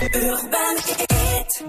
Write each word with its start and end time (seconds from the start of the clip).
Urban 0.00 1.07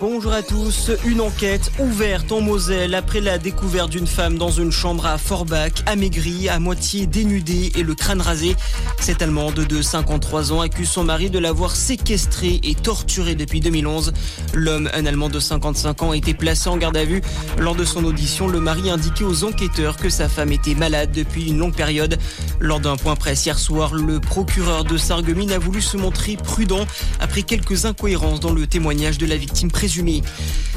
Bonjour 0.00 0.32
à 0.32 0.42
tous. 0.42 0.90
Une 1.04 1.20
enquête 1.20 1.70
ouverte 1.78 2.32
en 2.32 2.40
Moselle 2.40 2.96
après 2.96 3.20
la 3.20 3.38
découverte 3.38 3.90
d'une 3.90 4.08
femme 4.08 4.38
dans 4.38 4.50
une 4.50 4.72
chambre 4.72 5.06
à 5.06 5.18
Forbach, 5.18 5.72
amaigrie, 5.86 6.48
à 6.48 6.58
moitié 6.58 7.06
dénudée 7.06 7.70
et 7.76 7.84
le 7.84 7.94
crâne 7.94 8.20
rasé. 8.20 8.56
Cette 8.98 9.22
Allemande 9.22 9.54
de 9.54 9.82
53 9.82 10.52
ans 10.52 10.60
accuse 10.60 10.88
son 10.88 11.04
mari 11.04 11.30
de 11.30 11.38
l'avoir 11.38 11.76
séquestrée 11.76 12.58
et 12.64 12.74
torturée 12.74 13.36
depuis 13.36 13.60
2011. 13.60 14.12
L'homme, 14.52 14.90
un 14.94 15.06
Allemand 15.06 15.28
de 15.28 15.38
55 15.38 16.02
ans, 16.02 16.10
a 16.10 16.16
été 16.16 16.34
placé 16.34 16.68
en 16.68 16.76
garde 16.76 16.96
à 16.96 17.04
vue. 17.04 17.22
Lors 17.58 17.76
de 17.76 17.84
son 17.84 18.04
audition, 18.04 18.48
le 18.48 18.60
mari 18.60 18.90
indiquait 18.90 19.24
aux 19.24 19.44
enquêteurs 19.44 19.96
que 19.96 20.08
sa 20.08 20.28
femme 20.28 20.50
était 20.50 20.74
malade 20.74 21.12
depuis 21.12 21.48
une 21.48 21.58
longue 21.58 21.74
période. 21.74 22.18
Lors 22.58 22.80
d'un 22.80 22.96
point 22.96 23.14
presse 23.14 23.46
hier 23.46 23.58
soir, 23.58 23.94
le 23.94 24.18
procureur 24.18 24.84
de 24.84 24.96
Sarreguemines 24.96 25.52
a 25.52 25.58
voulu 25.58 25.80
se 25.80 25.96
montrer 25.96 26.36
prudent 26.36 26.84
après 27.20 27.42
quelques 27.42 27.84
incohérences 27.84 28.40
dans 28.40 28.52
le 28.52 28.66
témoignage 28.66 29.18
de 29.18 29.26
la 29.26 29.36
victime 29.36 29.70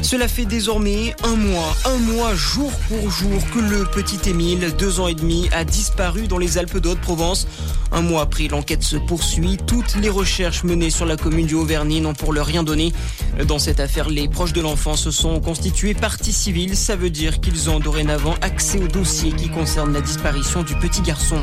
Cela 0.00 0.28
fait 0.28 0.46
désormais 0.46 1.14
un 1.24 1.36
mois, 1.36 1.76
un 1.84 1.98
mois 1.98 2.34
jour 2.34 2.72
pour 2.88 3.10
jour 3.10 3.38
que 3.52 3.58
le 3.58 3.84
petit 3.84 4.30
Émile, 4.30 4.74
deux 4.78 4.98
ans 4.98 5.08
et 5.08 5.14
demi, 5.14 5.48
a 5.52 5.64
disparu 5.64 6.26
dans 6.26 6.38
les 6.38 6.56
Alpes 6.56 6.78
d'Haute-Provence. 6.78 7.46
Un 7.92 8.00
mois 8.00 8.22
après, 8.22 8.48
l'enquête 8.48 8.82
se 8.82 8.96
poursuit. 8.96 9.58
Toutes 9.66 9.96
les 9.96 10.08
recherches 10.08 10.64
menées 10.64 10.90
sur 10.90 11.04
la 11.04 11.16
commune 11.16 11.46
du 11.46 11.54
Haut-Verny 11.54 12.00
n'ont 12.00 12.14
pour 12.14 12.32
leur 12.32 12.46
rien 12.46 12.62
donné. 12.62 12.92
Dans 13.42 13.58
cette 13.58 13.80
affaire, 13.80 14.08
les 14.08 14.28
proches 14.28 14.52
de 14.52 14.60
l'enfant 14.60 14.94
se 14.96 15.10
sont 15.10 15.40
constitués 15.40 15.92
partie 15.92 16.32
civile. 16.32 16.76
Ça 16.76 16.94
veut 16.94 17.10
dire 17.10 17.40
qu'ils 17.40 17.68
ont 17.68 17.80
dorénavant 17.80 18.34
accès 18.40 18.78
au 18.78 18.86
dossier 18.86 19.32
qui 19.32 19.48
concerne 19.48 19.92
la 19.92 20.00
disparition 20.00 20.62
du 20.62 20.76
petit 20.76 21.02
garçon. 21.02 21.40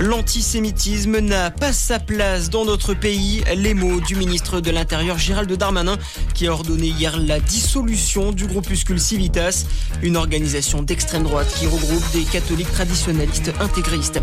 L'antisémitisme 0.00 1.20
n'a 1.20 1.50
pas 1.50 1.72
sa 1.72 2.00
place 2.00 2.50
dans 2.50 2.64
notre 2.64 2.94
pays. 2.94 3.44
Les 3.56 3.74
mots 3.74 4.00
du 4.00 4.16
ministre 4.16 4.60
de 4.60 4.70
l'Intérieur 4.70 5.18
Gérald 5.18 5.52
Darmanin 5.52 5.96
qui 6.34 6.48
a 6.48 6.52
ordonné 6.52 6.88
hier 6.88 7.18
la 7.18 7.38
dissolution 7.38 8.32
du 8.32 8.46
groupuscule 8.46 9.00
Civitas, 9.00 9.66
une 10.02 10.16
organisation 10.16 10.82
d'extrême 10.82 11.22
droite 11.22 11.52
qui 11.58 11.66
regroupe 11.66 12.10
des 12.12 12.24
catholiques 12.24 12.72
traditionnalistes 12.72 13.52
intégristes. 13.60 14.20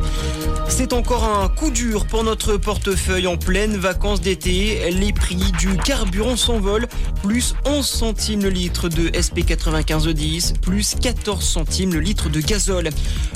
C'est 0.67 0.93
encore 0.93 1.23
un 1.23 1.47
coup 1.47 1.71
dur 1.71 2.05
pour 2.05 2.23
notre 2.23 2.57
portefeuille 2.57 3.27
en 3.27 3.37
pleine 3.37 3.77
vacances 3.77 4.21
d'été. 4.21 4.91
Les 4.91 5.13
prix 5.13 5.51
du 5.59 5.77
carburant 5.77 6.35
s'envolent, 6.35 6.87
plus 7.23 7.55
11 7.65 7.85
centimes 7.85 8.43
le 8.43 8.49
litre 8.49 8.89
de 8.89 9.09
SP9510, 9.09 10.59
plus 10.59 10.95
14 11.01 11.43
centimes 11.43 11.93
le 11.93 11.99
litre 11.99 12.29
de 12.29 12.39
gazole. 12.39 12.89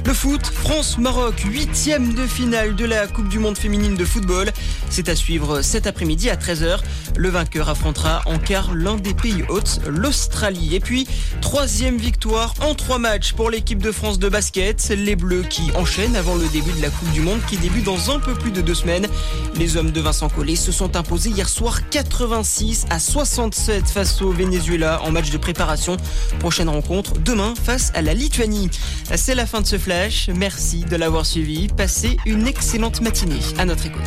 Le 0.06 0.14
foot, 0.14 0.46
France-Maroc, 0.46 1.42
huitième 1.42 2.14
de 2.14 2.26
finale 2.26 2.76
de 2.76 2.86
la 2.86 3.08
Coupe 3.08 3.30
du 3.30 3.40
Monde 3.40 3.58
féminine 3.58 3.96
de 3.96 4.06
football. 4.06 4.52
C'est 4.92 5.08
à 5.08 5.16
suivre 5.16 5.62
cet 5.62 5.88
après-midi 5.88 6.30
à 6.30 6.36
13h. 6.36 6.80
Le 7.16 7.30
vainqueur 7.30 7.70
affrontera 7.70 8.22
en 8.26 8.38
quart 8.38 8.76
l'un 8.76 8.98
des 8.98 9.14
pays 9.14 9.44
hôtes, 9.48 9.80
l'Australie. 9.88 10.76
Et 10.76 10.82
puis, 10.82 11.08
troisième 11.40 11.98
victoire 11.98 12.54
en 12.60 12.76
trois 12.76 13.00
matchs 13.00 13.32
pour 13.32 13.50
l'équipe 13.50 13.82
de 13.82 13.94
France 13.94 14.20
de 14.20 14.28
basket. 14.28 14.90
Les 14.90 15.16
Bleus 15.16 15.46
qui 15.50 15.72
enchaînent 15.76 16.18
avant 16.18 16.36
le 16.36 16.46
début 16.50 16.74
de 16.74 16.82
la 16.82 16.90
Coupe 16.90 17.10
du 17.14 17.22
Monde 17.22 17.40
qui 17.50 17.56
débute 17.56 17.86
dans 17.86 18.12
un 18.12 18.20
peu 18.20 18.34
plus 18.34 18.52
de 18.52 18.60
deux 18.60 18.76
semaines. 18.76 19.08
Les 19.56 19.78
hommes 19.78 19.92
de 19.92 20.02
Vincent 20.02 20.28
Collet 20.28 20.58
se 20.58 20.74
sont 20.74 20.98
imposés 20.98 21.30
hier 21.30 21.48
soir 21.48 21.90
86 21.90 22.86
à 22.90 23.00
67 23.00 23.88
face 23.90 24.22
au 24.22 24.32
Venezuela 24.32 25.02
en 25.04 25.12
match 25.12 25.30
de 25.30 25.38
préparation. 25.38 25.96
Prochaine 26.40 26.68
rencontre 26.68 27.14
demain 27.14 27.54
face 27.64 27.94
à 27.96 28.02
la 28.02 28.14
Lituanie. 28.14 28.70
C'est 29.16 29.36
la 29.36 29.46
fin 29.46 29.62
de 29.62 29.68
ce 29.68 29.78
flash. 29.78 30.30
Merci 30.36 30.84
de 30.84 30.98
l'avoir 30.98 31.26
suivi. 31.26 31.70
Passez 31.70 32.18
une 32.26 32.46
excellente 32.46 33.00
matinée. 33.00 33.40
À 33.58 33.64
notre 33.64 33.86
écoute. 33.86 34.00